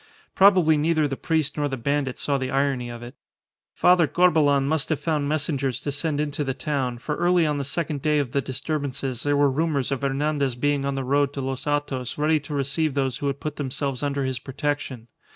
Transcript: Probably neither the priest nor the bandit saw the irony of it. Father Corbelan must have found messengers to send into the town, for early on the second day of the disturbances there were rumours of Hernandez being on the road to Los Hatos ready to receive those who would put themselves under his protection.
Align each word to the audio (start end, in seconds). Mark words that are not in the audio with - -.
Probably 0.33 0.77
neither 0.77 1.07
the 1.07 1.15
priest 1.15 1.55
nor 1.57 1.67
the 1.67 1.77
bandit 1.77 2.17
saw 2.17 2.39
the 2.39 2.49
irony 2.49 2.89
of 2.89 3.03
it. 3.03 3.13
Father 3.75 4.07
Corbelan 4.07 4.67
must 4.67 4.89
have 4.89 4.99
found 4.99 5.29
messengers 5.29 5.79
to 5.81 5.91
send 5.91 6.19
into 6.19 6.43
the 6.43 6.55
town, 6.55 6.97
for 6.97 7.15
early 7.17 7.45
on 7.45 7.57
the 7.57 7.63
second 7.63 8.01
day 8.01 8.17
of 8.17 8.31
the 8.31 8.41
disturbances 8.41 9.21
there 9.21 9.37
were 9.37 9.51
rumours 9.51 9.91
of 9.91 10.01
Hernandez 10.01 10.55
being 10.55 10.85
on 10.85 10.95
the 10.95 11.03
road 11.03 11.33
to 11.33 11.41
Los 11.41 11.65
Hatos 11.65 12.17
ready 12.17 12.39
to 12.39 12.55
receive 12.55 12.95
those 12.95 13.17
who 13.17 13.27
would 13.27 13.39
put 13.39 13.57
themselves 13.57 14.01
under 14.01 14.25
his 14.25 14.39
protection. 14.39 15.07